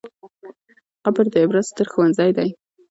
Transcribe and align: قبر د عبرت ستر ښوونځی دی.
قبر 1.03 1.25
د 1.33 1.35
عبرت 1.43 1.65
ستر 1.71 1.87
ښوونځی 1.91 2.31
دی. 2.37 2.49